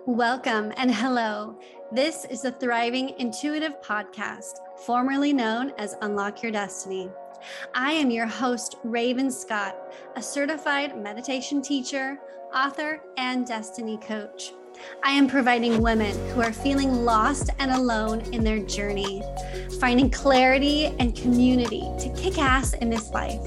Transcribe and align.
Welcome 0.00 0.72
and 0.76 0.92
hello. 0.92 1.58
This 1.92 2.24
is 2.24 2.42
the 2.42 2.50
Thriving 2.50 3.10
Intuitive 3.18 3.80
Podcast, 3.82 4.54
formerly 4.84 5.32
known 5.32 5.72
as 5.78 5.96
Unlock 6.00 6.42
Your 6.42 6.50
Destiny. 6.50 7.10
I 7.74 7.92
am 7.92 8.10
your 8.10 8.26
host, 8.26 8.76
Raven 8.82 9.30
Scott, 9.30 9.76
a 10.16 10.22
certified 10.22 11.00
meditation 11.00 11.62
teacher, 11.62 12.18
author, 12.54 13.00
and 13.16 13.46
destiny 13.46 13.98
coach. 13.98 14.52
I 15.04 15.12
am 15.12 15.28
providing 15.28 15.82
women 15.82 16.16
who 16.30 16.40
are 16.40 16.52
feeling 16.52 17.04
lost 17.04 17.50
and 17.58 17.70
alone 17.70 18.20
in 18.32 18.42
their 18.42 18.60
journey, 18.60 19.22
finding 19.78 20.10
clarity 20.10 20.86
and 20.98 21.14
community 21.14 21.82
to 22.00 22.12
kick 22.16 22.38
ass 22.38 22.72
in 22.74 22.90
this 22.90 23.10
life. 23.10 23.40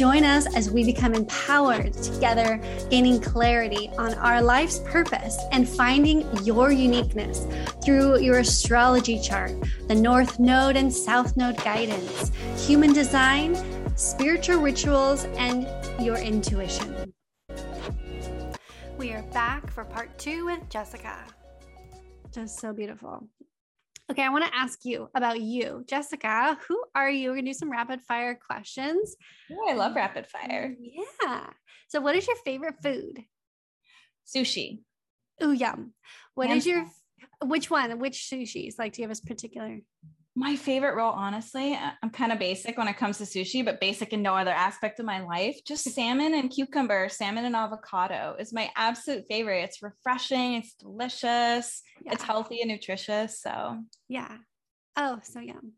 Join 0.00 0.24
us 0.24 0.46
as 0.56 0.70
we 0.70 0.82
become 0.82 1.12
empowered 1.12 1.92
together, 1.92 2.58
gaining 2.88 3.20
clarity 3.20 3.90
on 3.98 4.14
our 4.14 4.40
life's 4.40 4.78
purpose 4.78 5.36
and 5.52 5.68
finding 5.68 6.26
your 6.42 6.72
uniqueness 6.72 7.46
through 7.84 8.18
your 8.20 8.38
astrology 8.38 9.20
chart, 9.20 9.52
the 9.88 9.94
North 9.94 10.38
Node 10.38 10.76
and 10.76 10.90
South 10.90 11.36
Node 11.36 11.58
guidance, 11.58 12.32
human 12.66 12.94
design, 12.94 13.54
spiritual 13.94 14.62
rituals, 14.62 15.26
and 15.36 15.68
your 16.02 16.16
intuition. 16.16 17.12
We 18.96 19.12
are 19.12 19.22
back 19.34 19.70
for 19.70 19.84
part 19.84 20.18
two 20.18 20.46
with 20.46 20.66
Jessica. 20.70 21.26
Just 22.32 22.58
so 22.58 22.72
beautiful. 22.72 23.28
Okay, 24.10 24.24
I 24.24 24.28
want 24.30 24.44
to 24.44 24.56
ask 24.56 24.84
you 24.84 25.08
about 25.14 25.40
you, 25.40 25.84
Jessica. 25.88 26.58
Who 26.66 26.82
are 26.96 27.08
you? 27.08 27.30
We're 27.30 27.36
gonna 27.36 27.50
do 27.50 27.54
some 27.54 27.70
rapid 27.70 28.02
fire 28.02 28.34
questions. 28.44 29.14
Oh, 29.52 29.68
I 29.70 29.74
love 29.74 29.92
um, 29.92 29.96
rapid 29.96 30.26
fire. 30.26 30.74
Yeah. 30.80 31.46
So, 31.86 32.00
what 32.00 32.16
is 32.16 32.26
your 32.26 32.36
favorite 32.44 32.74
food? 32.82 33.22
Sushi. 34.26 34.80
Oh, 35.40 35.52
yum. 35.52 35.92
What 36.34 36.50
is 36.50 36.66
your 36.66 36.86
which 37.44 37.70
one? 37.70 38.00
Which 38.00 38.28
sushis? 38.28 38.78
Like, 38.80 38.94
do 38.94 39.02
you 39.02 39.08
have 39.08 39.16
a 39.16 39.26
particular? 39.26 39.78
My 40.40 40.56
favorite 40.56 40.94
roll, 40.94 41.12
honestly, 41.12 41.78
I'm 42.02 42.08
kind 42.08 42.32
of 42.32 42.38
basic 42.38 42.78
when 42.78 42.88
it 42.88 42.96
comes 42.96 43.18
to 43.18 43.24
sushi, 43.24 43.62
but 43.62 43.78
basic 43.78 44.14
in 44.14 44.22
no 44.22 44.34
other 44.34 44.50
aspect 44.50 44.98
of 44.98 45.04
my 45.04 45.20
life. 45.20 45.60
Just 45.66 45.84
salmon 45.94 46.32
and 46.32 46.50
cucumber, 46.50 47.10
salmon 47.10 47.44
and 47.44 47.54
avocado 47.54 48.36
is 48.38 48.50
my 48.50 48.70
absolute 48.74 49.26
favorite. 49.28 49.64
It's 49.64 49.82
refreshing, 49.82 50.54
it's 50.54 50.72
delicious, 50.72 51.82
yeah. 52.02 52.12
it's 52.12 52.22
healthy 52.22 52.62
and 52.62 52.70
nutritious. 52.70 53.38
So, 53.42 53.80
yeah. 54.08 54.38
Oh, 54.96 55.18
so 55.22 55.40
yum. 55.40 55.72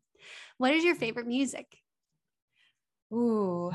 What 0.59 0.73
is 0.73 0.85
your 0.85 0.95
favorite 0.95 1.27
music? 1.27 1.67
Ooh, 3.13 3.73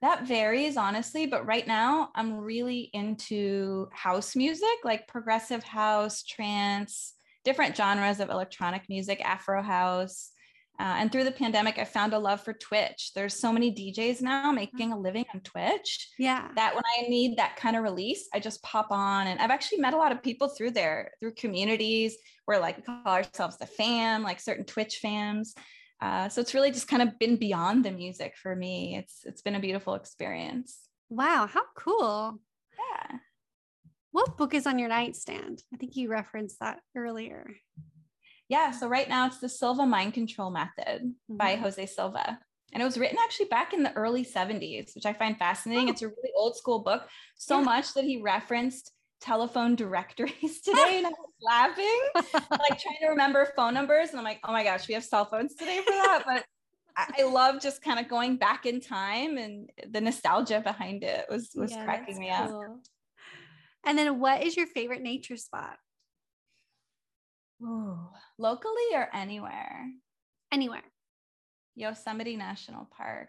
that 0.00 0.26
varies 0.26 0.78
honestly, 0.78 1.26
but 1.26 1.44
right 1.44 1.66
now 1.66 2.08
I'm 2.14 2.38
really 2.38 2.88
into 2.94 3.88
house 3.92 4.34
music, 4.34 4.78
like 4.84 5.06
progressive 5.06 5.62
house, 5.62 6.22
trance 6.22 7.12
different 7.44 7.76
genres 7.76 8.20
of 8.20 8.30
electronic 8.30 8.82
music, 8.88 9.20
Afro 9.24 9.62
house. 9.62 10.30
Uh, 10.78 10.96
and 10.96 11.12
through 11.12 11.24
the 11.24 11.30
pandemic, 11.30 11.78
I 11.78 11.84
found 11.84 12.14
a 12.14 12.18
love 12.18 12.40
for 12.40 12.54
Twitch. 12.54 13.10
There's 13.14 13.38
so 13.38 13.52
many 13.52 13.70
DJs 13.70 14.22
now 14.22 14.50
making 14.50 14.92
a 14.92 14.98
living 14.98 15.26
on 15.34 15.40
Twitch. 15.42 16.08
Yeah. 16.18 16.48
That 16.56 16.74
when 16.74 16.84
I 16.98 17.06
need 17.06 17.36
that 17.36 17.56
kind 17.56 17.76
of 17.76 17.82
release, 17.82 18.30
I 18.32 18.40
just 18.40 18.62
pop 18.62 18.86
on. 18.90 19.26
And 19.26 19.40
I've 19.40 19.50
actually 19.50 19.78
met 19.78 19.92
a 19.92 19.98
lot 19.98 20.10
of 20.10 20.22
people 20.22 20.48
through 20.48 20.70
there, 20.70 21.12
through 21.20 21.34
communities 21.34 22.16
where 22.46 22.58
like 22.58 22.78
we 22.78 22.82
call 22.82 23.02
ourselves 23.04 23.58
the 23.58 23.66
fam, 23.66 24.22
like 24.22 24.40
certain 24.40 24.64
Twitch 24.64 25.00
fams. 25.04 25.48
Uh, 26.00 26.30
so 26.30 26.40
it's 26.40 26.54
really 26.54 26.70
just 26.70 26.88
kind 26.88 27.02
of 27.02 27.18
been 27.18 27.36
beyond 27.36 27.84
the 27.84 27.90
music 27.90 28.34
for 28.42 28.56
me. 28.56 28.96
It's 28.96 29.20
it's 29.24 29.42
been 29.42 29.56
a 29.56 29.60
beautiful 29.60 29.94
experience. 29.94 30.78
Wow, 31.10 31.46
how 31.46 31.64
cool. 31.76 32.40
What 34.12 34.36
book 34.36 34.54
is 34.54 34.66
on 34.66 34.78
your 34.78 34.88
nightstand? 34.88 35.62
I 35.72 35.76
think 35.76 35.96
you 35.96 36.10
referenced 36.10 36.58
that 36.60 36.80
earlier. 36.96 37.54
Yeah. 38.48 38.72
So 38.72 38.88
right 38.88 39.08
now 39.08 39.26
it's 39.26 39.38
the 39.38 39.48
Silva 39.48 39.86
Mind 39.86 40.14
Control 40.14 40.50
Method 40.50 41.02
mm-hmm. 41.02 41.36
by 41.36 41.54
Jose 41.56 41.86
Silva. 41.86 42.38
And 42.72 42.82
it 42.82 42.86
was 42.86 42.98
written 42.98 43.18
actually 43.22 43.46
back 43.46 43.72
in 43.72 43.82
the 43.82 43.92
early 43.94 44.24
70s, 44.24 44.94
which 44.94 45.06
I 45.06 45.12
find 45.12 45.36
fascinating. 45.36 45.88
Oh. 45.88 45.90
It's 45.90 46.02
a 46.02 46.08
really 46.08 46.32
old 46.36 46.56
school 46.56 46.80
book, 46.80 47.02
so 47.36 47.58
yeah. 47.58 47.64
much 47.64 47.94
that 47.94 48.04
he 48.04 48.20
referenced 48.22 48.92
telephone 49.20 49.74
directories 49.76 50.60
today 50.64 50.98
and 50.98 51.06
I 51.06 51.10
was 51.10 51.30
laughing, 51.42 52.00
like 52.50 52.80
trying 52.80 52.98
to 53.02 53.08
remember 53.08 53.52
phone 53.56 53.74
numbers. 53.74 54.10
And 54.10 54.18
I'm 54.18 54.24
like, 54.24 54.40
oh 54.44 54.52
my 54.52 54.64
gosh, 54.64 54.88
we 54.88 54.94
have 54.94 55.04
cell 55.04 55.24
phones 55.24 55.54
today 55.54 55.80
for 55.84 55.90
that. 55.90 56.22
But 56.26 56.44
I 56.96 57.22
love 57.24 57.60
just 57.60 57.82
kind 57.82 57.98
of 57.98 58.08
going 58.08 58.36
back 58.36 58.66
in 58.66 58.80
time 58.80 59.36
and 59.38 59.70
the 59.88 60.00
nostalgia 60.00 60.60
behind 60.60 61.02
it 61.02 61.26
was 61.30 61.50
was 61.54 61.72
yeah, 61.72 61.84
cracking 61.84 62.18
me 62.18 62.32
cool. 62.46 62.60
up. 62.60 62.80
And 63.84 63.98
then 63.98 64.20
what 64.20 64.42
is 64.42 64.56
your 64.56 64.66
favorite 64.66 65.02
nature 65.02 65.36
spot? 65.36 65.76
Ooh, 67.62 67.98
locally 68.38 68.94
or 68.94 69.08
anywhere? 69.14 69.90
Anywhere. 70.52 70.82
Yosemite 71.76 72.36
National 72.36 72.88
Park. 72.96 73.28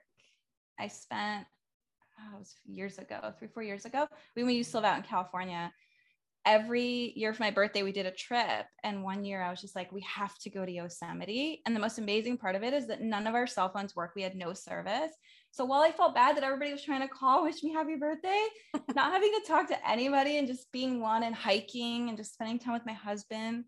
I 0.80 0.88
spent 0.88 1.46
oh, 2.20 2.36
it 2.36 2.40
was 2.40 2.56
years 2.66 2.98
ago, 2.98 3.34
three, 3.38 3.48
four 3.48 3.64
years 3.64 3.86
ago. 3.86 4.08
When 4.34 4.46
we 4.46 4.54
used 4.54 4.72
to 4.72 4.78
live 4.78 4.86
out 4.86 4.98
in 4.98 5.04
California, 5.04 5.72
every 6.46 7.14
year 7.16 7.34
for 7.34 7.44
my 7.44 7.52
birthday, 7.52 7.84
we 7.84 7.92
did 7.92 8.06
a 8.06 8.12
trip. 8.12 8.66
And 8.84 9.04
one 9.04 9.24
year 9.24 9.42
I 9.42 9.50
was 9.50 9.62
just 9.62 9.76
like, 9.76 9.92
we 9.92 10.02
have 10.02 10.38
to 10.40 10.50
go 10.50 10.66
to 10.66 10.72
Yosemite. 10.72 11.62
And 11.66 11.76
the 11.76 11.80
most 11.80 12.00
amazing 12.00 12.38
part 12.38 12.56
of 12.56 12.64
it 12.64 12.74
is 12.74 12.88
that 12.88 13.02
none 13.02 13.28
of 13.28 13.36
our 13.36 13.48
cell 13.48 13.70
phones 13.70 13.96
work. 13.96 14.14
We 14.16 14.24
had 14.24 14.36
no 14.36 14.54
service. 14.54 15.12
So 15.52 15.66
while 15.66 15.82
I 15.82 15.92
felt 15.92 16.16
bad 16.16 16.36
that 16.38 16.44
everybody 16.44 16.72
was 16.72 16.84
trying 16.84 17.02
to 17.02 17.08
call, 17.08 17.44
wish 17.44 17.64
me 17.64 17.74
happy 17.74 17.96
birthday, 17.96 18.46
not 18.96 19.12
having 19.12 19.32
to 19.32 19.48
talk 19.48 19.68
to 19.68 19.90
anybody 19.90 20.38
and 20.38 20.48
just 20.48 20.72
being 20.72 21.00
one 21.00 21.24
and 21.24 21.36
hiking 21.36 22.10
and 22.10 22.18
just 22.18 22.34
spending 22.34 22.60
time 22.60 22.74
with 22.74 22.86
my 22.86 22.94
husband, 22.94 23.66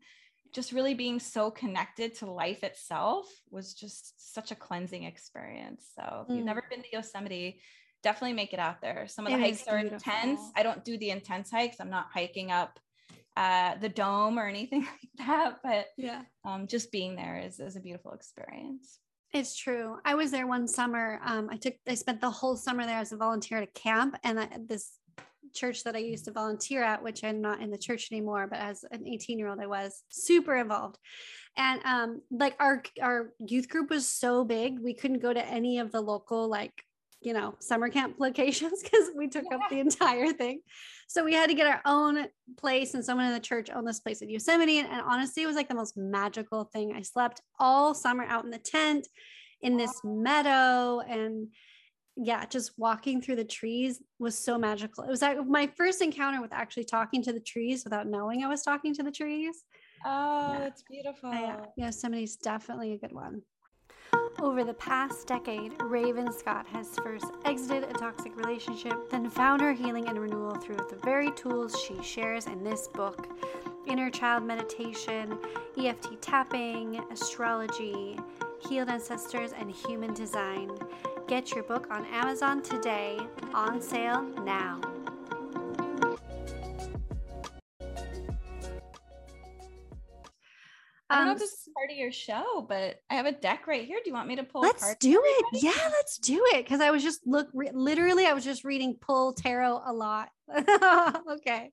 just 0.53 0.71
really 0.71 0.93
being 0.93 1.19
so 1.19 1.51
connected 1.51 2.15
to 2.15 2.31
life 2.31 2.63
itself 2.63 3.27
was 3.49 3.73
just 3.73 4.33
such 4.33 4.51
a 4.51 4.55
cleansing 4.55 5.03
experience. 5.03 5.85
So 5.95 6.25
if 6.25 6.33
you've 6.33 6.43
mm. 6.43 6.45
never 6.45 6.63
been 6.69 6.81
to 6.81 6.87
Yosemite, 6.91 7.59
definitely 8.03 8.33
make 8.33 8.53
it 8.53 8.59
out 8.59 8.81
there. 8.81 9.07
Some 9.07 9.25
of 9.25 9.31
the 9.31 9.39
it 9.39 9.41
hikes 9.41 9.67
are 9.67 9.79
intense. 9.79 10.39
I 10.55 10.63
don't 10.63 10.83
do 10.83 10.97
the 10.97 11.09
intense 11.09 11.49
hikes. 11.49 11.77
I'm 11.79 11.89
not 11.89 12.07
hiking 12.13 12.51
up 12.51 12.79
uh, 13.35 13.75
the 13.77 13.89
dome 13.89 14.37
or 14.37 14.47
anything 14.47 14.81
like 15.19 15.27
that, 15.27 15.59
but 15.63 15.87
yeah, 15.97 16.21
um, 16.45 16.67
just 16.67 16.91
being 16.91 17.15
there 17.15 17.41
is, 17.43 17.59
is 17.59 17.75
a 17.75 17.79
beautiful 17.79 18.11
experience. 18.11 18.99
It's 19.31 19.55
true. 19.55 19.97
I 20.05 20.13
was 20.13 20.29
there 20.29 20.45
one 20.45 20.67
summer. 20.67 21.19
Um, 21.25 21.49
I 21.51 21.57
took, 21.57 21.73
I 21.87 21.95
spent 21.95 22.21
the 22.21 22.29
whole 22.29 22.55
summer 22.55 22.85
there 22.85 22.99
as 22.99 23.11
a 23.11 23.17
volunteer 23.17 23.57
at 23.57 23.63
a 23.63 23.79
camp, 23.79 24.15
and 24.23 24.39
I, 24.39 24.47
this 24.67 24.91
church 25.55 25.83
that 25.83 25.95
I 25.95 25.99
used 25.99 26.25
to 26.25 26.31
volunteer 26.31 26.83
at, 26.83 27.01
which 27.01 27.23
I'm 27.23 27.41
not 27.41 27.61
in 27.61 27.71
the 27.71 27.77
church 27.77 28.11
anymore, 28.11 28.47
but 28.47 28.59
as 28.59 28.85
an 28.91 29.07
18 29.07 29.39
year 29.39 29.47
old, 29.47 29.59
I 29.59 29.67
was 29.67 30.03
super 30.09 30.55
involved. 30.55 30.97
And 31.57 31.81
um, 31.85 32.21
like 32.31 32.55
our 32.59 32.83
our 33.01 33.33
youth 33.39 33.69
group 33.69 33.89
was 33.89 34.07
so 34.07 34.43
big, 34.43 34.79
we 34.79 34.93
couldn't 34.93 35.21
go 35.21 35.33
to 35.33 35.45
any 35.45 35.79
of 35.79 35.91
the 35.91 36.01
local 36.01 36.47
like 36.47 36.73
you 37.25 37.33
know, 37.33 37.55
summer 37.59 37.89
camp 37.89 38.15
locations 38.19 38.83
because 38.83 39.09
we 39.15 39.27
took 39.27 39.45
yeah. 39.49 39.57
up 39.57 39.69
the 39.69 39.79
entire 39.79 40.31
thing. 40.33 40.61
So 41.07 41.23
we 41.23 41.33
had 41.33 41.49
to 41.49 41.55
get 41.55 41.67
our 41.67 41.81
own 41.85 42.27
place, 42.57 42.93
and 42.93 43.03
someone 43.03 43.27
in 43.27 43.33
the 43.33 43.39
church 43.39 43.69
owned 43.69 43.87
this 43.87 43.99
place 43.99 44.21
at 44.21 44.29
Yosemite. 44.29 44.79
And, 44.79 44.87
and 44.89 45.01
honestly, 45.01 45.43
it 45.43 45.47
was 45.47 45.55
like 45.55 45.69
the 45.69 45.75
most 45.75 45.97
magical 45.97 46.65
thing. 46.65 46.93
I 46.95 47.01
slept 47.01 47.41
all 47.59 47.93
summer 47.93 48.23
out 48.23 48.45
in 48.45 48.51
the 48.51 48.57
tent 48.57 49.07
in 49.61 49.77
this 49.77 50.01
meadow 50.03 50.99
and 50.99 51.47
yeah, 52.15 52.45
just 52.45 52.73
walking 52.77 53.21
through 53.21 53.37
the 53.37 53.43
trees 53.43 54.01
was 54.19 54.37
so 54.37 54.57
magical. 54.57 55.03
It 55.03 55.09
was 55.09 55.21
like 55.21 55.43
my 55.47 55.67
first 55.75 56.01
encounter 56.01 56.41
with 56.41 56.53
actually 56.53 56.83
talking 56.83 57.23
to 57.23 57.33
the 57.33 57.39
trees 57.39 57.83
without 57.83 58.07
knowing 58.07 58.43
I 58.43 58.47
was 58.47 58.61
talking 58.61 58.93
to 58.95 59.03
the 59.03 59.11
trees. 59.11 59.63
Oh, 60.05 60.53
yeah. 60.53 60.65
it's 60.65 60.83
beautiful. 60.83 61.31
Yeah, 61.31 61.65
Yosemite's 61.77 62.35
definitely 62.35 62.93
a 62.93 62.97
good 62.97 63.13
one. 63.13 63.41
Over 64.39 64.63
the 64.63 64.73
past 64.73 65.27
decade, 65.27 65.73
Raven 65.81 66.31
Scott 66.33 66.65
has 66.67 66.95
first 67.03 67.25
exited 67.45 67.83
a 67.83 67.93
toxic 67.93 68.35
relationship, 68.35 69.09
then 69.09 69.29
found 69.29 69.61
her 69.61 69.73
healing 69.73 70.07
and 70.07 70.19
renewal 70.19 70.55
through 70.55 70.77
the 70.89 70.99
very 71.03 71.31
tools 71.31 71.79
she 71.81 72.01
shares 72.03 72.47
in 72.47 72.63
this 72.63 72.87
book 72.87 73.27
inner 73.85 74.09
child 74.09 74.43
meditation, 74.43 75.37
EFT 75.77 76.21
tapping, 76.21 77.03
astrology, 77.11 78.17
healed 78.59 78.89
ancestors, 78.89 79.51
and 79.53 79.69
human 79.69 80.13
design. 80.13 80.71
Get 81.27 81.51
your 81.51 81.63
book 81.63 81.87
on 81.91 82.05
Amazon 82.05 82.61
today, 82.61 83.19
on 83.53 83.81
sale 83.81 84.21
now. 84.43 84.81
I 91.13 91.17
don't 91.17 91.25
know 91.25 91.31
if 91.31 91.35
um, 91.35 91.39
this 91.39 91.51
is 91.51 91.69
part 91.75 91.91
of 91.91 91.97
your 91.97 92.11
show, 92.11 92.65
but 92.67 92.99
I 93.09 93.15
have 93.15 93.25
a 93.25 93.31
deck 93.31 93.67
right 93.67 93.85
here. 93.85 93.99
Do 94.03 94.09
you 94.09 94.13
want 94.13 94.27
me 94.27 94.35
to 94.37 94.43
pull? 94.43 94.61
Let's 94.61 94.95
do 94.95 95.21
it. 95.23 95.63
Yeah, 95.63 95.71
let's 95.91 96.17
do 96.17 96.43
it. 96.53 96.63
Because 96.65 96.81
I 96.81 96.89
was 96.89 97.03
just 97.03 97.25
look 97.27 97.47
re- 97.53 97.71
literally, 97.73 98.25
I 98.25 98.33
was 98.33 98.43
just 98.43 98.63
reading 98.63 98.97
pull 98.99 99.33
tarot 99.33 99.81
a 99.85 99.93
lot. 99.93 100.29
okay, 100.57 101.69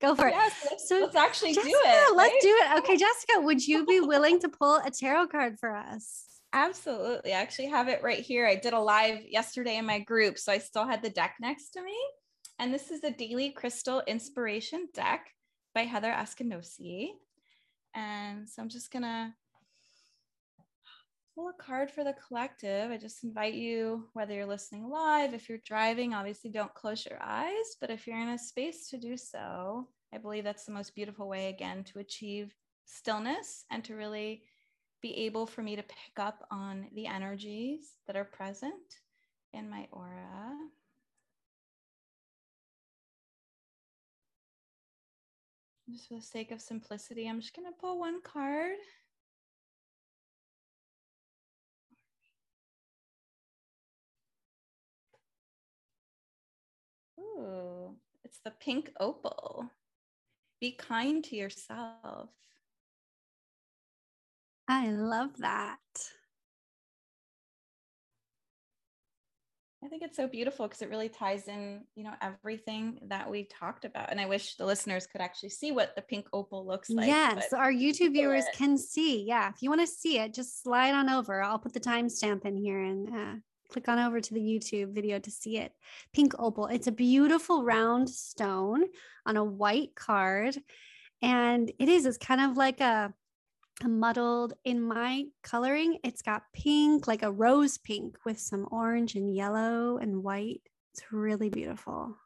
go 0.00 0.14
for 0.14 0.28
yes, 0.28 0.52
it. 0.64 0.68
Let's, 0.70 0.88
so 0.88 1.00
let's 1.00 1.16
actually 1.16 1.54
Jessica, 1.54 1.70
do 1.70 1.80
it. 1.84 1.88
Right? 1.88 2.12
Let's 2.14 2.44
do 2.44 2.48
it. 2.48 2.78
Okay, 2.78 2.96
Jessica, 2.96 3.40
would 3.40 3.66
you 3.66 3.84
be 3.84 4.00
willing 4.00 4.40
to 4.40 4.48
pull 4.48 4.76
a 4.76 4.90
tarot 4.90 5.28
card 5.28 5.58
for 5.58 5.74
us? 5.74 6.24
Absolutely. 6.52 7.32
I 7.32 7.40
actually 7.40 7.66
have 7.66 7.88
it 7.88 8.02
right 8.02 8.20
here. 8.20 8.46
I 8.46 8.54
did 8.54 8.72
a 8.72 8.80
live 8.80 9.20
yesterday 9.28 9.76
in 9.76 9.84
my 9.84 9.98
group, 9.98 10.38
so 10.38 10.52
I 10.52 10.58
still 10.58 10.86
had 10.86 11.02
the 11.02 11.10
deck 11.10 11.34
next 11.40 11.70
to 11.70 11.82
me. 11.82 11.96
And 12.58 12.72
this 12.72 12.90
is 12.90 13.02
the 13.02 13.10
Daily 13.10 13.50
Crystal 13.50 14.02
Inspiration 14.06 14.88
deck 14.94 15.26
by 15.74 15.82
Heather 15.82 16.10
Askinosie. 16.10 17.10
And 17.96 18.48
so 18.48 18.62
I'm 18.62 18.68
just 18.68 18.92
gonna 18.92 19.34
pull 21.34 21.48
a 21.48 21.52
card 21.54 21.90
for 21.90 22.04
the 22.04 22.14
collective. 22.26 22.90
I 22.90 22.98
just 22.98 23.24
invite 23.24 23.54
you, 23.54 24.08
whether 24.12 24.34
you're 24.34 24.46
listening 24.46 24.88
live, 24.88 25.34
if 25.34 25.48
you're 25.48 25.58
driving, 25.64 26.14
obviously 26.14 26.50
don't 26.50 26.72
close 26.74 27.04
your 27.04 27.18
eyes, 27.22 27.76
but 27.80 27.90
if 27.90 28.06
you're 28.06 28.20
in 28.20 28.28
a 28.28 28.38
space 28.38 28.88
to 28.90 28.98
do 28.98 29.16
so, 29.16 29.88
I 30.12 30.18
believe 30.18 30.44
that's 30.44 30.66
the 30.66 30.72
most 30.72 30.94
beautiful 30.94 31.28
way, 31.28 31.48
again, 31.48 31.84
to 31.84 31.98
achieve 31.98 32.54
stillness 32.84 33.64
and 33.70 33.82
to 33.84 33.96
really 33.96 34.44
be 35.02 35.14
able 35.24 35.46
for 35.46 35.62
me 35.62 35.74
to 35.76 35.82
pick 35.82 36.18
up 36.18 36.46
on 36.50 36.86
the 36.94 37.06
energies 37.06 37.96
that 38.06 38.16
are 38.16 38.24
present 38.24 39.00
in 39.52 39.68
my 39.68 39.88
aura. 39.90 40.54
Just 45.88 46.08
for 46.08 46.14
the 46.14 46.20
sake 46.20 46.50
of 46.50 46.60
simplicity, 46.60 47.28
I'm 47.28 47.40
just 47.40 47.54
going 47.54 47.66
to 47.66 47.78
pull 47.80 48.00
one 48.00 48.20
card. 48.20 48.76
Ooh, 57.20 57.94
it's 58.24 58.40
the 58.44 58.50
pink 58.50 58.90
opal. 58.98 59.70
Be 60.60 60.72
kind 60.72 61.22
to 61.24 61.36
yourself. 61.36 62.30
I 64.68 64.90
love 64.90 65.36
that. 65.38 65.78
I 69.86 69.88
think 69.88 70.02
it's 70.02 70.16
so 70.16 70.26
beautiful 70.26 70.66
because 70.66 70.82
it 70.82 70.90
really 70.90 71.08
ties 71.08 71.46
in, 71.46 71.82
you 71.94 72.02
know, 72.02 72.14
everything 72.20 72.98
that 73.02 73.30
we 73.30 73.44
talked 73.44 73.84
about. 73.84 74.10
And 74.10 74.20
I 74.20 74.26
wish 74.26 74.56
the 74.56 74.66
listeners 74.66 75.06
could 75.06 75.20
actually 75.20 75.50
see 75.50 75.70
what 75.70 75.94
the 75.94 76.02
pink 76.02 76.26
opal 76.32 76.66
looks 76.66 76.90
like. 76.90 77.06
Yes, 77.06 77.52
our 77.52 77.70
YouTube 77.72 78.12
viewers 78.12 78.46
it. 78.46 78.52
can 78.56 78.76
see. 78.76 79.22
Yeah, 79.22 79.48
if 79.48 79.62
you 79.62 79.70
want 79.70 79.82
to 79.82 79.86
see 79.86 80.18
it, 80.18 80.34
just 80.34 80.60
slide 80.60 80.92
on 80.92 81.08
over. 81.08 81.40
I'll 81.40 81.60
put 81.60 81.72
the 81.72 81.78
timestamp 81.78 82.44
in 82.44 82.56
here 82.56 82.82
and 82.82 83.08
uh, 83.08 83.34
click 83.70 83.88
on 83.88 84.00
over 84.00 84.20
to 84.20 84.34
the 84.34 84.40
YouTube 84.40 84.92
video 84.92 85.20
to 85.20 85.30
see 85.30 85.58
it. 85.58 85.70
Pink 86.12 86.32
opal. 86.36 86.66
It's 86.66 86.88
a 86.88 86.92
beautiful 86.92 87.62
round 87.62 88.10
stone 88.10 88.86
on 89.24 89.36
a 89.36 89.44
white 89.44 89.94
card. 89.94 90.58
And 91.22 91.70
it 91.78 91.88
is, 91.88 92.06
it's 92.06 92.18
kind 92.18 92.40
of 92.40 92.56
like 92.56 92.80
a, 92.80 92.84
a 92.84 93.14
muddled 93.84 94.54
in 94.64 94.80
my 94.80 95.26
coloring. 95.42 95.98
It's 96.02 96.22
got 96.22 96.42
pink, 96.54 97.06
like 97.06 97.22
a 97.22 97.30
rose 97.30 97.78
pink 97.78 98.16
with 98.24 98.38
some 98.38 98.66
orange 98.70 99.14
and 99.14 99.34
yellow 99.34 99.98
and 99.98 100.22
white. 100.22 100.62
It's 100.94 101.12
really 101.12 101.50
beautiful. 101.50 102.16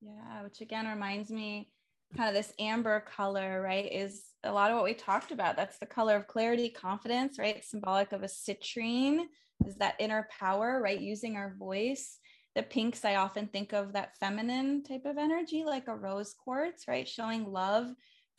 Yeah, 0.00 0.42
which 0.42 0.60
again 0.60 0.86
reminds 0.86 1.30
me 1.30 1.70
kind 2.16 2.28
of 2.28 2.34
this 2.34 2.52
amber 2.58 3.00
color, 3.00 3.60
right? 3.62 3.90
Is 3.90 4.24
a 4.44 4.52
lot 4.52 4.70
of 4.70 4.76
what 4.76 4.84
we 4.84 4.94
talked 4.94 5.32
about. 5.32 5.56
That's 5.56 5.78
the 5.78 5.86
color 5.86 6.16
of 6.16 6.26
clarity, 6.26 6.68
confidence, 6.68 7.38
right? 7.38 7.64
symbolic 7.64 8.12
of 8.12 8.22
a 8.22 8.26
citrine 8.26 9.24
is 9.66 9.76
that 9.76 9.96
inner 9.98 10.28
power, 10.38 10.80
right? 10.82 11.00
Using 11.00 11.36
our 11.36 11.54
voice. 11.58 12.18
The 12.54 12.62
pinks, 12.62 13.04
I 13.04 13.16
often 13.16 13.48
think 13.48 13.72
of 13.72 13.94
that 13.94 14.16
feminine 14.18 14.84
type 14.84 15.06
of 15.06 15.18
energy, 15.18 15.64
like 15.64 15.88
a 15.88 15.96
rose 15.96 16.34
quartz, 16.34 16.86
right? 16.86 17.08
Showing 17.08 17.50
love 17.50 17.88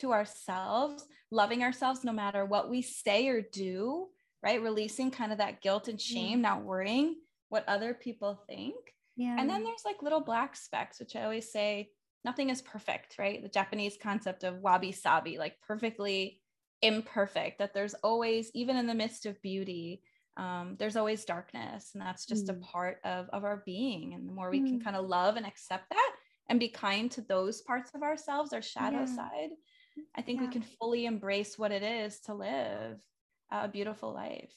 to 0.00 0.12
ourselves, 0.12 1.06
loving 1.30 1.62
ourselves 1.62 2.04
no 2.04 2.12
matter 2.12 2.44
what 2.44 2.70
we 2.70 2.82
say 2.82 3.28
or 3.28 3.40
do, 3.40 4.08
right? 4.42 4.62
Releasing 4.62 5.10
kind 5.10 5.32
of 5.32 5.38
that 5.38 5.62
guilt 5.62 5.88
and 5.88 6.00
shame, 6.00 6.40
not 6.40 6.62
worrying 6.62 7.16
what 7.48 7.68
other 7.68 7.94
people 7.94 8.40
think. 8.48 8.74
Yeah. 9.16 9.36
And 9.38 9.48
then 9.48 9.64
there's 9.64 9.84
like 9.84 10.02
little 10.02 10.20
black 10.20 10.56
specks, 10.56 11.00
which 11.00 11.16
I 11.16 11.22
always 11.22 11.50
say 11.50 11.90
nothing 12.24 12.50
is 12.50 12.62
perfect, 12.62 13.16
right? 13.18 13.42
The 13.42 13.48
Japanese 13.48 13.96
concept 14.00 14.44
of 14.44 14.60
wabi 14.60 14.92
sabi, 14.92 15.38
like 15.38 15.54
perfectly 15.66 16.40
imperfect, 16.82 17.58
that 17.58 17.72
there's 17.72 17.94
always, 17.94 18.50
even 18.54 18.76
in 18.76 18.86
the 18.86 18.94
midst 18.94 19.24
of 19.26 19.40
beauty, 19.40 20.02
um, 20.36 20.76
there's 20.78 20.96
always 20.96 21.24
darkness 21.24 21.92
and 21.94 22.02
that's 22.02 22.26
just 22.26 22.46
mm. 22.46 22.50
a 22.50 22.60
part 22.60 22.98
of, 23.04 23.28
of 23.30 23.44
our 23.44 23.62
being 23.64 24.12
and 24.12 24.28
the 24.28 24.32
more 24.32 24.50
we 24.50 24.60
mm. 24.60 24.66
can 24.66 24.80
kind 24.80 24.96
of 24.96 25.06
love 25.06 25.36
and 25.36 25.46
accept 25.46 25.88
that 25.88 26.12
and 26.48 26.60
be 26.60 26.68
kind 26.68 27.10
to 27.12 27.22
those 27.22 27.62
parts 27.62 27.92
of 27.94 28.02
ourselves 28.02 28.52
our 28.52 28.62
shadow 28.62 29.00
yeah. 29.00 29.16
side 29.16 29.50
i 30.14 30.22
think 30.22 30.40
yeah. 30.40 30.46
we 30.46 30.52
can 30.52 30.62
fully 30.62 31.06
embrace 31.06 31.58
what 31.58 31.72
it 31.72 31.82
is 31.82 32.20
to 32.20 32.34
live 32.34 32.98
a 33.50 33.68
beautiful 33.68 34.12
life 34.12 34.52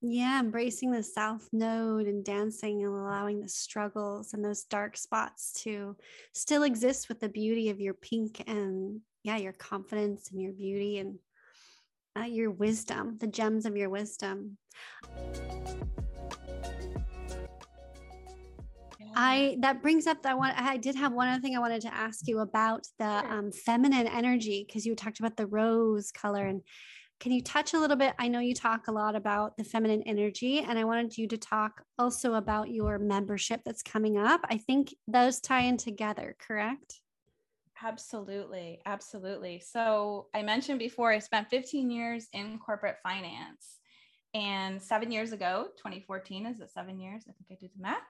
yeah 0.00 0.38
embracing 0.38 0.90
the 0.90 1.02
south 1.02 1.48
node 1.52 2.06
and 2.06 2.24
dancing 2.24 2.82
and 2.82 2.92
allowing 2.92 3.40
the 3.40 3.48
struggles 3.48 4.34
and 4.34 4.44
those 4.44 4.64
dark 4.64 4.96
spots 4.96 5.52
to 5.62 5.96
still 6.34 6.62
exist 6.62 7.08
with 7.08 7.20
the 7.20 7.28
beauty 7.28 7.70
of 7.70 7.80
your 7.80 7.94
pink 7.94 8.42
and 8.46 9.00
yeah 9.22 9.36
your 9.36 9.52
confidence 9.52 10.30
and 10.30 10.42
your 10.42 10.52
beauty 10.52 10.98
and 10.98 11.18
uh, 12.18 12.24
your 12.24 12.50
wisdom, 12.50 13.16
the 13.18 13.26
gems 13.26 13.66
of 13.66 13.76
your 13.76 13.90
wisdom. 13.90 14.56
I 19.16 19.56
that 19.60 19.82
brings 19.82 20.06
up 20.06 20.22
that 20.22 20.36
one. 20.36 20.52
I 20.56 20.76
did 20.76 20.94
have 20.96 21.12
one 21.12 21.28
other 21.28 21.40
thing 21.40 21.56
I 21.56 21.60
wanted 21.60 21.82
to 21.82 21.94
ask 21.94 22.26
you 22.26 22.40
about 22.40 22.86
the 22.98 23.06
um, 23.06 23.52
feminine 23.52 24.06
energy 24.06 24.64
because 24.66 24.84
you 24.84 24.94
talked 24.94 25.20
about 25.20 25.36
the 25.36 25.46
rose 25.46 26.10
color 26.10 26.46
and 26.46 26.62
can 27.20 27.32
you 27.32 27.42
touch 27.42 27.74
a 27.74 27.78
little 27.78 27.96
bit? 27.96 28.14
I 28.18 28.28
know 28.28 28.40
you 28.40 28.54
talk 28.54 28.88
a 28.88 28.92
lot 28.92 29.14
about 29.14 29.56
the 29.56 29.64
feminine 29.64 30.02
energy, 30.02 30.58
and 30.58 30.78
I 30.78 30.84
wanted 30.84 31.16
you 31.16 31.26
to 31.28 31.38
talk 31.38 31.82
also 31.98 32.34
about 32.34 32.70
your 32.70 32.98
membership 32.98 33.62
that's 33.64 33.82
coming 33.82 34.18
up. 34.18 34.40
I 34.50 34.58
think 34.58 34.94
those 35.06 35.40
tie 35.40 35.62
in 35.62 35.76
together, 35.76 36.36
correct? 36.38 37.00
Absolutely. 37.82 38.80
Absolutely. 38.84 39.60
So 39.60 40.26
I 40.34 40.42
mentioned 40.42 40.78
before, 40.78 41.12
I 41.12 41.18
spent 41.18 41.48
15 41.50 41.90
years 41.90 42.28
in 42.32 42.58
corporate 42.58 42.96
finance. 43.02 43.78
And 44.34 44.82
seven 44.82 45.12
years 45.12 45.32
ago, 45.32 45.68
2014, 45.78 46.46
is 46.46 46.60
it 46.60 46.70
seven 46.70 46.98
years? 46.98 47.24
I 47.28 47.32
think 47.32 47.46
I 47.52 47.56
did 47.60 47.70
the 47.76 47.82
math. 47.82 48.02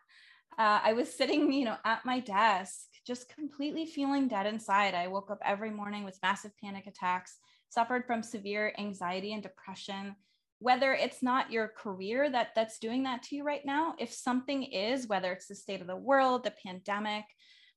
Uh, 0.58 0.80
I 0.82 0.92
was 0.92 1.12
sitting, 1.12 1.52
you 1.52 1.64
know, 1.64 1.76
at 1.84 2.04
my 2.04 2.20
desk, 2.20 2.86
just 3.06 3.34
completely 3.34 3.86
feeling 3.86 4.28
dead 4.28 4.46
inside. 4.46 4.94
I 4.94 5.08
woke 5.08 5.30
up 5.30 5.40
every 5.44 5.70
morning 5.70 6.04
with 6.04 6.18
massive 6.22 6.52
panic 6.62 6.86
attacks, 6.86 7.38
suffered 7.68 8.06
from 8.06 8.22
severe 8.22 8.72
anxiety 8.78 9.32
and 9.32 9.42
depression. 9.42 10.16
Whether 10.60 10.94
it's 10.94 11.22
not 11.22 11.50
your 11.50 11.68
career 11.68 12.30
that 12.30 12.50
that's 12.54 12.78
doing 12.78 13.02
that 13.02 13.22
to 13.24 13.36
you 13.36 13.44
right 13.44 13.64
now, 13.64 13.94
if 13.98 14.12
something 14.12 14.62
is, 14.62 15.08
whether 15.08 15.32
it's 15.32 15.48
the 15.48 15.54
state 15.54 15.80
of 15.80 15.86
the 15.86 15.96
world, 15.96 16.44
the 16.44 16.54
pandemic, 16.64 17.24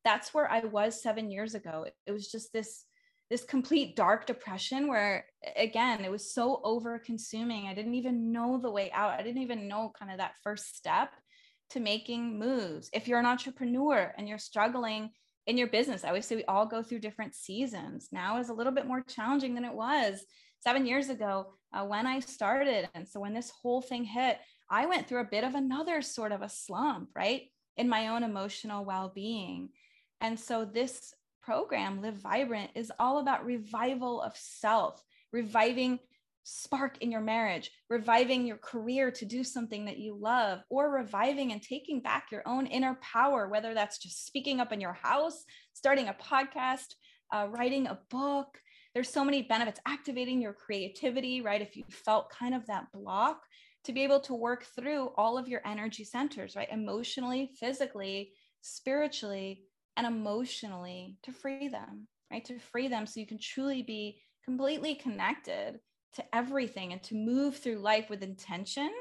that's 0.05 0.33
where 0.33 0.49
I 0.49 0.59
was 0.59 1.01
seven 1.01 1.31
years 1.31 1.55
ago. 1.55 1.85
It 2.05 2.11
was 2.11 2.31
just 2.31 2.53
this 2.53 2.85
this 3.29 3.43
complete 3.43 3.95
dark 3.97 4.25
depression 4.25 4.87
where 4.87 5.25
again 5.57 6.05
it 6.05 6.11
was 6.11 6.33
so 6.33 6.61
over 6.63 6.97
consuming 6.97 7.67
i 7.67 7.73
didn't 7.73 7.93
even 7.93 8.31
know 8.31 8.57
the 8.57 8.71
way 8.71 8.89
out 8.91 9.19
i 9.19 9.21
didn't 9.21 9.41
even 9.41 9.67
know 9.67 9.91
kind 9.99 10.11
of 10.11 10.17
that 10.17 10.35
first 10.43 10.77
step 10.77 11.09
to 11.71 11.79
making 11.79 12.39
moves. 12.39 12.89
If 12.93 13.07
you're 13.07 13.19
an 13.19 13.25
entrepreneur 13.25 14.13
and 14.17 14.27
you're 14.27 14.37
struggling 14.37 15.11
in 15.47 15.57
your 15.57 15.67
business 15.67 16.03
i 16.03 16.09
always 16.09 16.25
say 16.25 16.35
we 16.35 16.43
all 16.43 16.65
go 16.65 16.83
through 16.83 16.99
different 16.99 17.33
seasons. 17.33 18.09
Now 18.11 18.37
is 18.39 18.49
a 18.49 18.53
little 18.53 18.73
bit 18.73 18.85
more 18.85 19.01
challenging 19.01 19.55
than 19.55 19.65
it 19.65 19.73
was 19.73 20.25
seven 20.59 20.85
years 20.85 21.09
ago 21.09 21.53
uh, 21.73 21.85
when 21.85 22.05
i 22.05 22.19
started. 22.19 22.89
And 22.93 23.07
so 23.07 23.19
when 23.19 23.33
this 23.33 23.51
whole 23.61 23.81
thing 23.81 24.03
hit 24.03 24.39
i 24.69 24.85
went 24.85 25.07
through 25.07 25.21
a 25.21 25.31
bit 25.31 25.43
of 25.43 25.55
another 25.55 26.01
sort 26.01 26.31
of 26.31 26.41
a 26.41 26.49
slump 26.49 27.09
right 27.15 27.43
in 27.77 27.87
my 27.87 28.09
own 28.09 28.23
emotional 28.23 28.83
well-being. 28.83 29.69
And 30.19 30.39
so 30.39 30.65
this 30.65 31.13
program, 31.43 32.01
Live 32.01 32.15
Vibrant, 32.15 32.71
is 32.75 32.91
all 32.99 33.19
about 33.19 33.45
revival 33.45 34.21
of 34.21 34.35
self, 34.35 35.01
reviving 35.31 35.99
spark 36.49 36.97
in 37.01 37.11
your 37.11 37.19
marriage, 37.19 37.69
reviving 37.89 38.47
your 38.47 38.55
career 38.57 39.11
to 39.11 39.25
do 39.25 39.43
something 39.43 39.83
that 39.83 39.97
you 39.97 40.17
love, 40.17 40.59
or 40.69 40.89
reviving 40.89 41.51
and 41.51 41.61
taking 41.61 41.99
back 41.99 42.27
your 42.31 42.41
own 42.45 42.65
inner 42.67 42.97
power, 43.01 43.49
whether 43.49 43.73
that's 43.73 43.97
just 43.97 44.25
speaking 44.25 44.61
up 44.61 44.71
in 44.71 44.79
your 44.79 44.93
house, 44.93 45.43
starting 45.73 46.07
a 46.07 46.13
podcast, 46.13 46.95
uh, 47.33 47.47
writing 47.49 47.87
a 47.87 47.99
book. 48.09 48.47
There's 48.93 49.09
so 49.09 49.25
many 49.25 49.41
benefits, 49.41 49.81
activating 49.85 50.41
your 50.41 50.53
creativity, 50.53 51.41
right? 51.41 51.61
If 51.61 51.75
you 51.75 51.83
felt 51.89 52.31
kind 52.31 52.55
of 52.55 52.65
that 52.67 52.85
block, 52.93 53.41
to 53.83 53.91
be 53.91 54.03
able 54.03 54.21
to 54.21 54.33
work 54.33 54.65
through 54.73 55.11
all 55.17 55.37
of 55.37 55.49
your 55.49 55.61
energy 55.65 56.05
centers, 56.05 56.55
right? 56.55 56.69
Emotionally, 56.71 57.51
physically, 57.59 58.31
spiritually, 58.61 59.63
and 59.97 60.07
emotionally 60.07 61.17
to 61.23 61.33
free 61.33 61.67
them, 61.67 62.07
right? 62.31 62.45
To 62.45 62.57
free 62.57 62.87
them 62.87 63.05
so 63.05 63.19
you 63.19 63.27
can 63.27 63.39
truly 63.39 63.83
be 63.83 64.21
completely 64.45 64.95
connected 64.95 65.79
to 66.15 66.35
everything 66.35 66.93
and 66.93 67.03
to 67.03 67.15
move 67.15 67.57
through 67.57 67.79
life 67.79 68.09
with 68.09 68.23
intention 68.23 68.91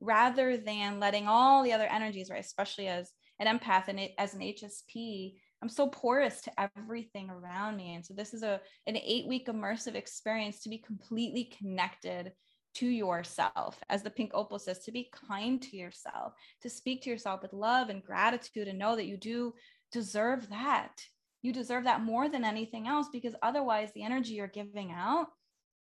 rather 0.00 0.56
than 0.56 1.00
letting 1.00 1.26
all 1.26 1.62
the 1.62 1.72
other 1.72 1.86
energies, 1.86 2.30
right? 2.30 2.44
Especially 2.44 2.88
as 2.88 3.12
an 3.38 3.46
empath 3.46 3.88
and 3.88 4.00
as 4.18 4.34
an 4.34 4.40
HSP, 4.40 5.34
I'm 5.62 5.68
so 5.68 5.88
porous 5.88 6.40
to 6.42 6.52
everything 6.60 7.30
around 7.30 7.76
me. 7.76 7.94
And 7.94 8.04
so 8.04 8.14
this 8.14 8.34
is 8.34 8.42
a 8.42 8.60
an 8.86 8.96
eight 8.96 9.26
week 9.26 9.46
immersive 9.46 9.94
experience 9.94 10.60
to 10.60 10.68
be 10.68 10.78
completely 10.78 11.44
connected 11.58 12.32
to 12.74 12.86
yourself. 12.86 13.82
As 13.88 14.02
the 14.02 14.10
pink 14.10 14.32
opal 14.34 14.58
says, 14.58 14.80
to 14.80 14.92
be 14.92 15.10
kind 15.28 15.62
to 15.62 15.76
yourself, 15.76 16.34
to 16.60 16.68
speak 16.68 17.02
to 17.02 17.10
yourself 17.10 17.40
with 17.40 17.54
love 17.54 17.88
and 17.88 18.04
gratitude 18.04 18.68
and 18.68 18.78
know 18.78 18.96
that 18.96 19.06
you 19.06 19.16
do 19.16 19.54
deserve 19.92 20.48
that. 20.50 20.92
you 21.42 21.52
deserve 21.52 21.84
that 21.84 22.02
more 22.02 22.28
than 22.28 22.44
anything 22.44 22.88
else 22.88 23.08
because 23.12 23.34
otherwise 23.40 23.90
the 23.94 24.02
energy 24.02 24.34
you're 24.34 24.48
giving 24.48 24.90
out 24.92 25.28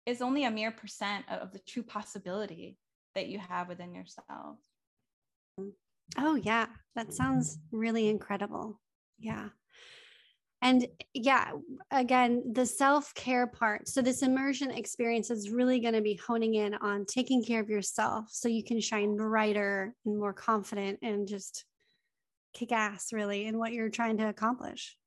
is 0.05 0.21
only 0.21 0.45
a 0.45 0.51
mere 0.51 0.71
percent 0.71 1.25
of 1.29 1.51
the 1.51 1.59
true 1.59 1.83
possibility 1.83 2.77
that 3.15 3.27
you 3.27 3.39
have 3.39 3.67
within 3.67 3.93
yourself. 3.93 4.57
Oh, 6.17 6.35
yeah. 6.35 6.67
That 6.95 7.13
sounds 7.13 7.57
really 7.71 8.07
incredible. 8.07 8.79
Yeah. 9.17 9.49
And 10.61 10.87
yeah, 11.13 11.51
again, 11.91 12.53
the 12.53 12.65
self 12.65 13.13
care 13.13 13.45
part. 13.45 13.87
So, 13.87 14.01
this 14.01 14.23
immersion 14.23 14.71
experience 14.71 15.29
is 15.29 15.49
really 15.49 15.79
going 15.79 15.93
to 15.93 16.01
be 16.01 16.15
honing 16.15 16.55
in 16.55 16.73
on 16.75 17.05
taking 17.05 17.43
care 17.43 17.61
of 17.61 17.69
yourself 17.69 18.29
so 18.31 18.47
you 18.47 18.63
can 18.63 18.81
shine 18.81 19.15
brighter 19.15 19.93
and 20.05 20.17
more 20.17 20.33
confident 20.33 20.99
and 21.01 21.27
just 21.27 21.65
kick 22.53 22.71
ass, 22.71 23.13
really, 23.13 23.45
in 23.45 23.59
what 23.59 23.73
you're 23.73 23.89
trying 23.89 24.17
to 24.17 24.29
accomplish. 24.29 24.97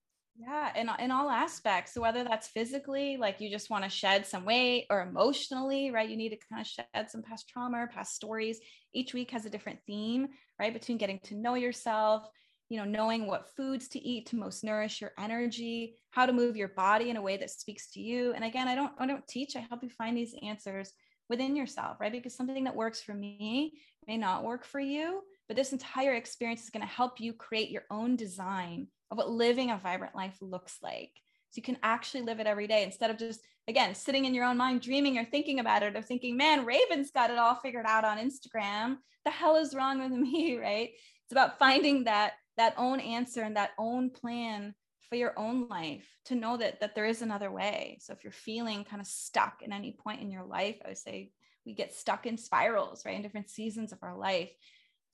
Yeah, 0.40 0.70
in, 0.76 0.88
in 1.00 1.10
all 1.10 1.30
aspects. 1.30 1.92
So 1.92 2.00
whether 2.00 2.22
that's 2.22 2.46
physically, 2.48 3.16
like 3.16 3.40
you 3.40 3.50
just 3.50 3.70
want 3.70 3.82
to 3.82 3.90
shed 3.90 4.24
some 4.24 4.44
weight, 4.44 4.86
or 4.88 5.00
emotionally, 5.02 5.90
right? 5.90 6.08
You 6.08 6.16
need 6.16 6.28
to 6.28 6.38
kind 6.48 6.60
of 6.60 6.66
shed 6.66 7.10
some 7.10 7.22
past 7.22 7.48
trauma, 7.48 7.88
past 7.92 8.14
stories. 8.14 8.60
Each 8.94 9.12
week 9.12 9.32
has 9.32 9.46
a 9.46 9.50
different 9.50 9.80
theme, 9.84 10.28
right? 10.60 10.72
Between 10.72 10.96
getting 10.96 11.18
to 11.24 11.34
know 11.34 11.54
yourself, 11.54 12.28
you 12.68 12.78
know, 12.78 12.84
knowing 12.84 13.26
what 13.26 13.48
foods 13.56 13.88
to 13.88 13.98
eat 13.98 14.26
to 14.26 14.36
most 14.36 14.62
nourish 14.62 15.00
your 15.00 15.10
energy, 15.18 15.96
how 16.10 16.24
to 16.24 16.32
move 16.32 16.56
your 16.56 16.68
body 16.68 17.10
in 17.10 17.16
a 17.16 17.22
way 17.22 17.36
that 17.36 17.50
speaks 17.50 17.90
to 17.92 18.00
you. 18.00 18.32
And 18.32 18.44
again, 18.44 18.68
I 18.68 18.76
don't 18.76 18.92
I 18.96 19.06
don't 19.06 19.26
teach, 19.26 19.56
I 19.56 19.66
help 19.68 19.82
you 19.82 19.90
find 19.90 20.16
these 20.16 20.36
answers 20.42 20.92
within 21.28 21.56
yourself, 21.56 21.96
right? 22.00 22.12
Because 22.12 22.36
something 22.36 22.62
that 22.64 22.76
works 22.76 23.02
for 23.02 23.12
me 23.12 23.72
may 24.06 24.16
not 24.16 24.44
work 24.44 24.64
for 24.64 24.78
you, 24.78 25.20
but 25.48 25.56
this 25.56 25.72
entire 25.72 26.14
experience 26.14 26.62
is 26.62 26.70
going 26.70 26.86
to 26.86 26.92
help 26.92 27.18
you 27.18 27.32
create 27.32 27.70
your 27.70 27.84
own 27.90 28.14
design 28.14 28.86
of 29.10 29.18
what 29.18 29.30
living 29.30 29.70
a 29.70 29.78
vibrant 29.78 30.14
life 30.14 30.36
looks 30.40 30.78
like. 30.82 31.12
So 31.50 31.58
you 31.58 31.62
can 31.62 31.78
actually 31.82 32.22
live 32.22 32.40
it 32.40 32.46
every 32.46 32.66
day 32.66 32.84
instead 32.84 33.10
of 33.10 33.18
just, 33.18 33.40
again, 33.68 33.94
sitting 33.94 34.26
in 34.26 34.34
your 34.34 34.44
own 34.44 34.56
mind, 34.56 34.82
dreaming 34.82 35.18
or 35.18 35.24
thinking 35.24 35.60
about 35.60 35.82
it, 35.82 35.96
or 35.96 36.02
thinking, 36.02 36.36
man, 36.36 36.66
Raven's 36.66 37.10
got 37.10 37.30
it 37.30 37.38
all 37.38 37.54
figured 37.54 37.86
out 37.86 38.04
on 38.04 38.18
Instagram. 38.18 38.98
The 39.24 39.30
hell 39.30 39.56
is 39.56 39.74
wrong 39.74 40.00
with 40.00 40.12
me, 40.18 40.58
right? 40.58 40.90
It's 41.24 41.32
about 41.32 41.58
finding 41.58 42.04
that 42.04 42.34
that 42.56 42.74
own 42.76 42.98
answer 42.98 43.42
and 43.42 43.56
that 43.56 43.70
own 43.78 44.10
plan 44.10 44.74
for 45.08 45.14
your 45.14 45.38
own 45.38 45.68
life 45.68 46.06
to 46.26 46.34
know 46.34 46.56
that 46.56 46.80
that 46.80 46.94
there 46.94 47.06
is 47.06 47.22
another 47.22 47.50
way. 47.50 47.98
So 48.00 48.12
if 48.12 48.24
you're 48.24 48.32
feeling 48.32 48.84
kind 48.84 49.00
of 49.00 49.06
stuck 49.06 49.62
at 49.64 49.72
any 49.72 49.92
point 49.92 50.20
in 50.20 50.30
your 50.30 50.44
life, 50.44 50.76
I 50.84 50.88
would 50.88 50.98
say 50.98 51.30
we 51.64 51.74
get 51.74 51.94
stuck 51.94 52.26
in 52.26 52.36
spirals, 52.36 53.04
right? 53.04 53.14
In 53.14 53.22
different 53.22 53.48
seasons 53.48 53.92
of 53.92 53.98
our 54.02 54.16
life 54.16 54.50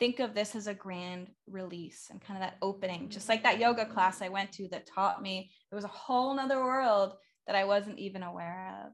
think 0.05 0.21
of 0.21 0.35
this 0.35 0.55
as 0.55 0.67
a 0.67 0.75
grand 0.75 1.29
release 1.49 2.09
and 2.11 2.21
kind 2.21 2.37
of 2.37 2.43
that 2.43 2.59
opening, 2.61 3.09
just 3.09 3.27
like 3.27 3.43
that 3.43 3.59
yoga 3.59 3.87
class 3.87 4.21
I 4.21 4.29
went 4.29 4.53
to 4.53 4.69
that 4.69 4.87
taught 4.87 5.23
me 5.23 5.51
there 5.71 5.79
was 5.79 5.87
a 5.87 5.89
whole 5.89 6.35
nother 6.35 6.59
world 6.63 7.15
that 7.47 7.57
I 7.57 7.65
wasn't 7.65 7.99
even 7.99 8.23
aware 8.23 8.85
of. 8.85 8.93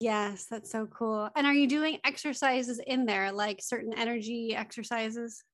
Yes, 0.00 0.46
that's 0.50 0.72
so 0.72 0.86
cool. 0.86 1.30
And 1.36 1.46
are 1.46 1.54
you 1.54 1.68
doing 1.68 1.98
exercises 2.04 2.80
in 2.84 3.06
there, 3.06 3.30
like 3.30 3.60
certain 3.62 3.92
energy 3.96 4.56
exercises? 4.56 5.44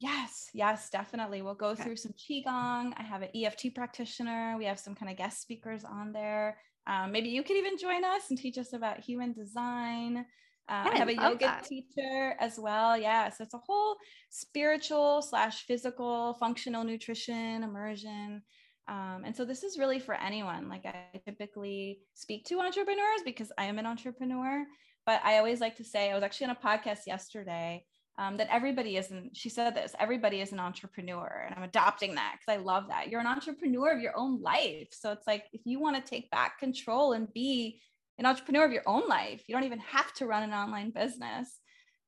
Yes, 0.00 0.46
yes, 0.54 0.88
definitely. 0.88 1.42
We'll 1.42 1.54
go 1.54 1.70
okay. 1.70 1.82
through 1.82 1.96
some 1.96 2.12
Qigong. 2.12 2.94
I 2.96 3.02
have 3.02 3.20
an 3.20 3.28
EFT 3.36 3.74
practitioner. 3.74 4.54
We 4.56 4.64
have 4.64 4.78
some 4.80 4.94
kind 4.94 5.10
of 5.10 5.18
guest 5.18 5.42
speakers 5.42 5.84
on 5.84 6.12
there. 6.12 6.56
Um, 6.86 7.12
maybe 7.12 7.28
you 7.28 7.42
could 7.42 7.58
even 7.58 7.76
join 7.76 8.06
us 8.06 8.30
and 8.30 8.38
teach 8.38 8.56
us 8.56 8.72
about 8.72 9.00
human 9.00 9.34
design. 9.34 10.24
Uh, 10.68 10.90
I 10.92 10.98
have 10.98 11.08
a 11.08 11.14
yoga 11.14 11.46
that. 11.46 11.64
teacher 11.64 12.34
as 12.38 12.58
well. 12.58 12.96
Yeah. 12.96 13.30
So 13.30 13.44
it's 13.44 13.54
a 13.54 13.60
whole 13.66 13.96
spiritual 14.28 15.22
slash 15.22 15.64
physical 15.64 16.36
functional 16.38 16.84
nutrition 16.84 17.62
immersion. 17.62 18.42
Um, 18.86 19.22
and 19.24 19.34
so 19.34 19.44
this 19.44 19.64
is 19.64 19.78
really 19.78 19.98
for 19.98 20.14
anyone. 20.14 20.68
Like 20.68 20.84
I 20.84 21.18
typically 21.24 22.00
speak 22.14 22.44
to 22.46 22.60
entrepreneurs 22.60 23.22
because 23.24 23.50
I 23.58 23.64
am 23.64 23.78
an 23.78 23.86
entrepreneur, 23.86 24.64
but 25.06 25.20
I 25.24 25.38
always 25.38 25.60
like 25.60 25.76
to 25.76 25.84
say, 25.84 26.10
I 26.10 26.14
was 26.14 26.22
actually 26.22 26.48
on 26.48 26.56
a 26.60 26.66
podcast 26.66 27.00
yesterday 27.06 27.84
um, 28.18 28.36
that 28.36 28.48
everybody 28.50 28.96
isn't, 28.96 29.36
she 29.36 29.48
said 29.48 29.74
this, 29.74 29.94
everybody 29.98 30.40
is 30.40 30.52
an 30.52 30.60
entrepreneur. 30.60 31.44
And 31.46 31.54
I'm 31.56 31.62
adopting 31.62 32.14
that 32.16 32.36
because 32.38 32.60
I 32.60 32.62
love 32.62 32.88
that. 32.88 33.08
You're 33.08 33.20
an 33.20 33.26
entrepreneur 33.26 33.92
of 33.94 34.00
your 34.00 34.16
own 34.16 34.42
life. 34.42 34.88
So 34.90 35.12
it's 35.12 35.26
like, 35.26 35.44
if 35.52 35.62
you 35.64 35.80
want 35.80 35.96
to 35.96 36.10
take 36.10 36.30
back 36.30 36.58
control 36.58 37.12
and 37.12 37.32
be 37.32 37.80
an 38.18 38.26
entrepreneur 38.26 38.64
of 38.64 38.72
your 38.72 38.82
own 38.86 39.08
life. 39.08 39.42
You 39.46 39.54
don't 39.54 39.64
even 39.64 39.78
have 39.80 40.12
to 40.14 40.26
run 40.26 40.42
an 40.42 40.52
online 40.52 40.90
business. 40.90 41.58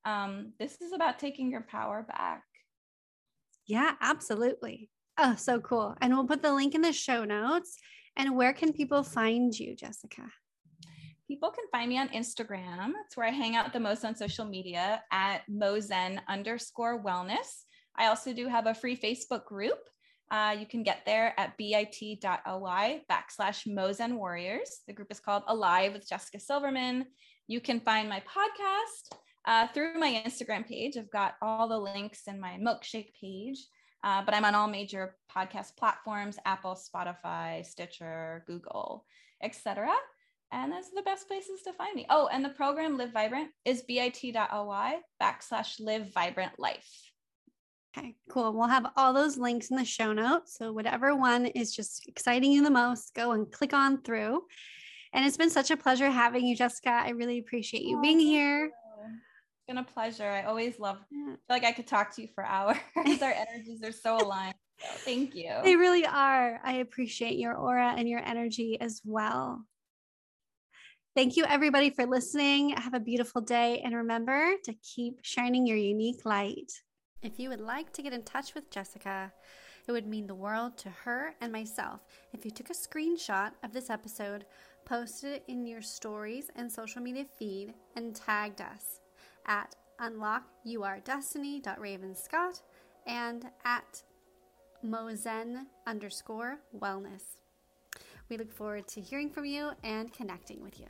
Um, 0.05 0.53
this 0.59 0.81
is 0.81 0.93
about 0.93 1.19
taking 1.19 1.51
your 1.51 1.61
power 1.61 2.05
back. 2.07 2.43
Yeah, 3.67 3.93
absolutely. 4.01 4.89
Oh, 5.17 5.35
so 5.35 5.59
cool. 5.59 5.95
And 6.01 6.13
we'll 6.13 6.27
put 6.27 6.41
the 6.41 6.53
link 6.53 6.75
in 6.75 6.81
the 6.81 6.93
show 6.93 7.23
notes. 7.23 7.77
And 8.17 8.35
where 8.35 8.53
can 8.53 8.73
people 8.73 9.03
find 9.03 9.57
you, 9.57 9.75
Jessica? 9.75 10.23
People 11.27 11.51
can 11.51 11.63
find 11.71 11.87
me 11.87 11.97
on 11.97 12.09
Instagram. 12.09 12.91
It's 13.05 13.15
where 13.15 13.27
I 13.27 13.31
hang 13.31 13.55
out 13.55 13.71
the 13.71 13.79
most 13.79 14.03
on 14.03 14.15
social 14.15 14.45
media 14.45 15.01
at 15.11 15.43
mozen 15.49 16.19
underscore 16.27 17.01
wellness. 17.01 17.63
I 17.95 18.07
also 18.07 18.33
do 18.33 18.47
have 18.47 18.65
a 18.65 18.73
free 18.73 18.97
Facebook 18.97 19.45
group 19.45 19.79
uh, 20.31 20.55
you 20.57 20.65
can 20.65 20.81
get 20.81 21.01
there 21.05 21.33
at 21.37 21.57
bit.ly 21.57 23.01
backslash 23.11 23.67
Mozen 23.67 24.13
Warriors. 24.13 24.79
The 24.87 24.93
group 24.93 25.11
is 25.11 25.19
called 25.19 25.43
Alive 25.47 25.91
with 25.91 26.07
Jessica 26.07 26.39
Silverman. 26.39 27.05
You 27.47 27.59
can 27.59 27.81
find 27.81 28.07
my 28.07 28.21
podcast 28.21 29.19
uh, 29.45 29.67
through 29.73 29.99
my 29.99 30.23
Instagram 30.25 30.65
page. 30.65 30.95
I've 30.95 31.11
got 31.11 31.35
all 31.41 31.67
the 31.67 31.77
links 31.77 32.21
in 32.27 32.39
my 32.39 32.57
milkshake 32.61 33.13
page, 33.19 33.57
uh, 34.05 34.23
but 34.23 34.33
I'm 34.33 34.45
on 34.45 34.55
all 34.55 34.69
major 34.69 35.17
podcast 35.35 35.75
platforms 35.75 36.37
Apple, 36.45 36.79
Spotify, 36.79 37.65
Stitcher, 37.65 38.45
Google, 38.47 39.05
etc. 39.43 39.91
And 40.53 40.71
those 40.71 40.85
are 40.85 40.95
the 40.95 41.03
best 41.03 41.27
places 41.27 41.61
to 41.63 41.73
find 41.73 41.93
me. 41.93 42.05
Oh, 42.09 42.29
and 42.31 42.43
the 42.43 42.49
program 42.49 42.97
Live 42.97 43.11
Vibrant 43.11 43.49
is 43.65 43.81
bit.ly 43.81 44.99
backslash 45.21 45.79
live 45.81 46.13
vibrant 46.13 46.57
life. 46.57 47.10
Okay, 47.97 48.15
cool. 48.29 48.53
We'll 48.53 48.67
have 48.67 48.87
all 48.95 49.13
those 49.13 49.37
links 49.37 49.69
in 49.69 49.75
the 49.75 49.83
show 49.83 50.13
notes. 50.13 50.57
So, 50.57 50.71
whatever 50.71 51.15
one 51.15 51.45
is 51.47 51.75
just 51.75 52.07
exciting 52.07 52.51
you 52.51 52.63
the 52.63 52.69
most, 52.69 53.13
go 53.13 53.31
and 53.31 53.51
click 53.51 53.73
on 53.73 54.01
through. 54.01 54.43
And 55.13 55.25
it's 55.25 55.35
been 55.35 55.49
such 55.49 55.71
a 55.71 55.77
pleasure 55.77 56.09
having 56.09 56.45
you, 56.45 56.55
Jessica. 56.55 56.89
I 56.89 57.09
really 57.09 57.39
appreciate 57.39 57.83
you 57.83 57.99
being 58.01 58.19
here. 58.19 58.65
It's 58.65 59.67
been 59.67 59.77
a 59.77 59.83
pleasure. 59.83 60.29
I 60.29 60.43
always 60.43 60.79
love, 60.79 60.99
I 61.11 61.15
feel 61.15 61.37
like 61.49 61.65
I 61.65 61.73
could 61.73 61.87
talk 61.87 62.15
to 62.15 62.21
you 62.21 62.29
for 62.33 62.45
hours. 62.45 62.77
Our 62.95 63.33
energies 63.33 63.83
are 63.83 63.91
so 63.91 64.17
aligned. 64.17 64.55
So 64.79 64.87
thank 64.99 65.35
you. 65.35 65.51
They 65.63 65.75
really 65.75 66.05
are. 66.05 66.61
I 66.63 66.75
appreciate 66.75 67.37
your 67.37 67.55
aura 67.55 67.93
and 67.97 68.07
your 68.07 68.21
energy 68.25 68.79
as 68.79 69.01
well. 69.03 69.65
Thank 71.13 71.35
you, 71.35 71.43
everybody, 71.43 71.89
for 71.89 72.05
listening. 72.05 72.69
Have 72.69 72.93
a 72.93 72.99
beautiful 73.01 73.41
day. 73.41 73.81
And 73.83 73.93
remember 73.93 74.53
to 74.63 74.73
keep 74.75 75.19
shining 75.23 75.67
your 75.67 75.77
unique 75.77 76.25
light. 76.25 76.71
If 77.21 77.39
you 77.39 77.49
would 77.49 77.61
like 77.61 77.93
to 77.93 78.01
get 78.01 78.13
in 78.13 78.23
touch 78.23 78.55
with 78.55 78.71
Jessica, 78.71 79.31
it 79.87 79.91
would 79.91 80.07
mean 80.07 80.25
the 80.25 80.33
world 80.33 80.75
to 80.79 80.89
her 80.89 81.35
and 81.39 81.51
myself 81.51 82.01
if 82.33 82.43
you 82.45 82.51
took 82.51 82.71
a 82.71 82.73
screenshot 82.73 83.51
of 83.63 83.73
this 83.73 83.91
episode, 83.91 84.45
posted 84.85 85.33
it 85.33 85.43
in 85.47 85.67
your 85.67 85.83
stories 85.83 86.49
and 86.55 86.71
social 86.71 87.01
media 87.01 87.25
feed, 87.37 87.75
and 87.95 88.15
tagged 88.15 88.61
us 88.61 89.01
at 89.45 89.75
unlockyourdestiny.ravenscott 89.99 92.61
and 93.05 93.45
at 93.65 94.01
mozen 94.83 95.67
underscore 95.85 96.57
wellness. 96.75 97.37
We 98.29 98.37
look 98.37 98.51
forward 98.51 98.87
to 98.89 99.01
hearing 99.01 99.29
from 99.29 99.45
you 99.45 99.71
and 99.83 100.11
connecting 100.11 100.63
with 100.63 100.79
you. 100.79 100.87